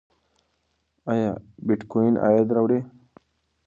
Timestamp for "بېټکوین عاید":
1.65-2.47